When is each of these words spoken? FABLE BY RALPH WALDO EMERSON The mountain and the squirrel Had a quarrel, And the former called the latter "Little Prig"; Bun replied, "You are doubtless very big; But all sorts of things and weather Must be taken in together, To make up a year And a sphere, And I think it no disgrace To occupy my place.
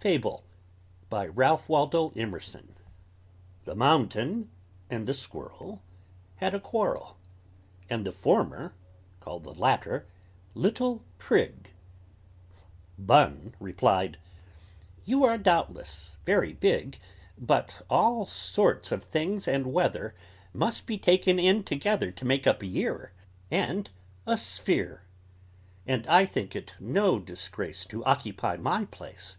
FABLE 0.00 0.42
BY 1.10 1.26
RALPH 1.26 1.68
WALDO 1.68 2.12
EMERSON 2.16 2.74
The 3.66 3.74
mountain 3.74 4.50
and 4.88 5.06
the 5.06 5.12
squirrel 5.12 5.82
Had 6.36 6.54
a 6.54 6.58
quarrel, 6.60 7.18
And 7.90 8.06
the 8.06 8.12
former 8.12 8.72
called 9.20 9.44
the 9.44 9.52
latter 9.52 10.06
"Little 10.54 11.04
Prig"; 11.18 11.74
Bun 12.98 13.54
replied, 13.60 14.16
"You 15.04 15.24
are 15.26 15.36
doubtless 15.36 16.16
very 16.24 16.54
big; 16.54 16.98
But 17.36 17.82
all 17.90 18.24
sorts 18.24 18.90
of 18.92 19.04
things 19.04 19.46
and 19.46 19.66
weather 19.70 20.14
Must 20.54 20.86
be 20.86 20.96
taken 20.96 21.38
in 21.38 21.62
together, 21.62 22.10
To 22.10 22.24
make 22.24 22.46
up 22.46 22.62
a 22.62 22.66
year 22.66 23.12
And 23.50 23.90
a 24.26 24.38
sphere, 24.38 25.02
And 25.86 26.06
I 26.06 26.24
think 26.24 26.56
it 26.56 26.72
no 26.80 27.18
disgrace 27.18 27.84
To 27.84 28.02
occupy 28.06 28.56
my 28.56 28.86
place. 28.86 29.36